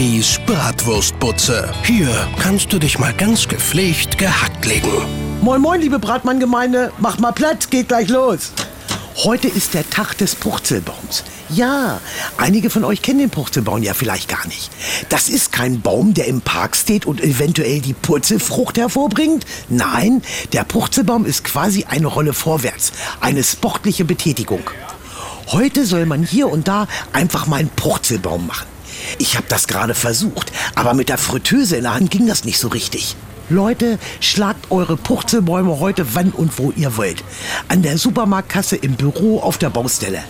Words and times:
Bibis 0.00 0.40
Bratwurstbutze. 0.46 1.70
Hier 1.84 2.08
kannst 2.38 2.72
du 2.72 2.78
dich 2.78 2.98
mal 2.98 3.12
ganz 3.12 3.46
gepflegt 3.46 4.16
gehackt 4.16 4.64
legen. 4.64 4.90
Moin 5.42 5.60
moin, 5.60 5.78
liebe 5.78 5.98
Bratmann-Gemeinde. 5.98 6.90
Mach 7.00 7.18
mal 7.18 7.32
Platz, 7.32 7.68
geht 7.68 7.88
gleich 7.88 8.08
los. 8.08 8.52
Heute 9.24 9.48
ist 9.48 9.74
der 9.74 9.88
Tag 9.90 10.16
des 10.16 10.36
Purzelbaums. 10.36 11.22
Ja, 11.50 12.00
einige 12.38 12.70
von 12.70 12.84
euch 12.84 13.02
kennen 13.02 13.18
den 13.18 13.28
Purzelbaum 13.28 13.82
ja 13.82 13.92
vielleicht 13.92 14.30
gar 14.30 14.46
nicht. 14.46 14.70
Das 15.10 15.28
ist 15.28 15.52
kein 15.52 15.82
Baum, 15.82 16.14
der 16.14 16.28
im 16.28 16.40
Park 16.40 16.76
steht 16.76 17.04
und 17.04 17.20
eventuell 17.20 17.82
die 17.82 17.92
Purzelfrucht 17.92 18.78
hervorbringt. 18.78 19.44
Nein, 19.68 20.22
der 20.54 20.64
Purzelbaum 20.64 21.26
ist 21.26 21.44
quasi 21.44 21.84
eine 21.84 22.06
Rolle 22.06 22.32
vorwärts, 22.32 22.92
eine 23.20 23.44
sportliche 23.44 24.06
Betätigung. 24.06 24.62
Heute 25.48 25.84
soll 25.84 26.06
man 26.06 26.22
hier 26.22 26.50
und 26.50 26.68
da 26.68 26.88
einfach 27.12 27.46
mal 27.46 27.58
einen 27.58 27.68
Purzelbaum 27.68 28.46
machen. 28.46 28.79
Ich 29.18 29.36
habe 29.36 29.46
das 29.48 29.66
gerade 29.66 29.94
versucht, 29.94 30.52
aber 30.74 30.94
mit 30.94 31.08
der 31.08 31.18
Fritteuse 31.18 31.76
in 31.76 31.82
der 31.82 31.94
Hand 31.94 32.10
ging 32.10 32.26
das 32.26 32.44
nicht 32.44 32.58
so 32.58 32.68
richtig. 32.68 33.16
Leute, 33.50 33.98
schlagt 34.20 34.70
eure 34.70 34.96
Purzelbäume 34.96 35.80
heute 35.80 36.14
wann 36.14 36.30
und 36.30 36.56
wo 36.58 36.70
ihr 36.76 36.96
wollt. 36.96 37.24
An 37.66 37.82
der 37.82 37.98
Supermarktkasse, 37.98 38.76
im 38.76 38.94
Büro, 38.94 39.40
auf 39.40 39.58
der 39.58 39.70
Baustelle. 39.70 40.22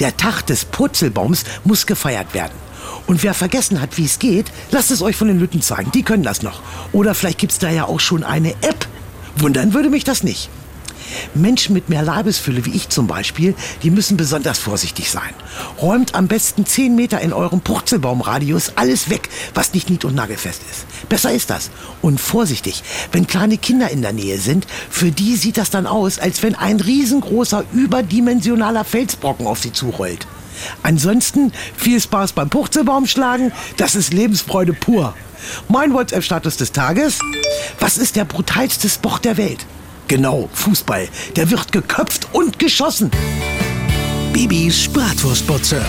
Der 0.00 0.16
Tag 0.16 0.42
des 0.46 0.64
Purzelbaums 0.64 1.44
muss 1.62 1.86
gefeiert 1.86 2.34
werden. 2.34 2.52
Und 3.06 3.22
wer 3.22 3.34
vergessen 3.34 3.80
hat, 3.80 3.96
wie 3.96 4.04
es 4.04 4.18
geht, 4.18 4.46
lasst 4.72 4.90
es 4.90 5.02
euch 5.02 5.14
von 5.14 5.28
den 5.28 5.38
Lütten 5.38 5.62
zeigen. 5.62 5.92
Die 5.92 6.02
können 6.02 6.24
das 6.24 6.42
noch. 6.42 6.62
Oder 6.92 7.14
vielleicht 7.14 7.38
gibt's 7.38 7.58
da 7.58 7.70
ja 7.70 7.84
auch 7.84 8.00
schon 8.00 8.24
eine 8.24 8.50
App. 8.62 8.86
Wundern 9.36 9.72
würde 9.72 9.90
mich 9.90 10.04
das 10.04 10.22
nicht. 10.22 10.48
Menschen 11.34 11.74
mit 11.74 11.88
mehr 11.88 12.02
Leibesfülle, 12.02 12.64
wie 12.64 12.72
ich 12.72 12.88
zum 12.88 13.06
Beispiel, 13.06 13.54
die 13.82 13.90
müssen 13.90 14.16
besonders 14.16 14.58
vorsichtig 14.58 15.10
sein. 15.10 15.34
Räumt 15.80 16.14
am 16.14 16.28
besten 16.28 16.66
10 16.66 16.94
Meter 16.94 17.20
in 17.20 17.32
eurem 17.32 17.60
Purzelbaumradius 17.60 18.72
alles 18.76 19.10
weg, 19.10 19.28
was 19.54 19.74
nicht 19.74 19.90
nied- 19.90 20.04
und 20.04 20.14
nagelfest 20.14 20.62
ist. 20.70 21.08
Besser 21.08 21.32
ist 21.32 21.50
das. 21.50 21.70
Und 22.02 22.20
vorsichtig, 22.20 22.82
wenn 23.12 23.26
kleine 23.26 23.58
Kinder 23.58 23.90
in 23.90 24.02
der 24.02 24.12
Nähe 24.12 24.38
sind, 24.38 24.66
für 24.90 25.10
die 25.10 25.36
sieht 25.36 25.56
das 25.56 25.70
dann 25.70 25.86
aus, 25.86 26.18
als 26.18 26.42
wenn 26.42 26.54
ein 26.54 26.80
riesengroßer, 26.80 27.64
überdimensionaler 27.72 28.84
Felsbrocken 28.84 29.46
auf 29.46 29.60
sie 29.60 29.72
zurollt. 29.72 30.26
Ansonsten 30.82 31.52
viel 31.76 32.00
Spaß 32.00 32.32
beim 32.32 32.48
Purzelbaumschlagen, 32.50 33.52
das 33.76 33.94
ist 33.94 34.12
Lebensfreude 34.12 34.72
pur. 34.72 35.14
Mein 35.68 35.92
WhatsApp-Status 35.92 36.56
des 36.56 36.72
Tages. 36.72 37.18
Was 37.80 37.98
ist 37.98 38.16
der 38.16 38.24
brutalste 38.24 38.88
Sport 38.88 39.24
der 39.24 39.36
Welt? 39.36 39.66
Genau, 40.08 40.48
Fußball. 40.52 41.08
Der 41.36 41.50
wird 41.50 41.72
geköpft 41.72 42.28
und 42.32 42.58
geschossen. 42.58 43.10
Bibis 44.32 44.88
Bratwurstbutze. 44.88 45.80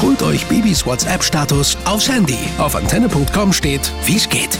Holt 0.00 0.22
euch 0.22 0.46
Bibis 0.46 0.86
WhatsApp-Status 0.86 1.76
aufs 1.84 2.08
Handy. 2.08 2.38
Auf 2.58 2.76
antenne.com 2.76 3.52
steht, 3.52 3.92
wie's 4.04 4.28
geht. 4.28 4.58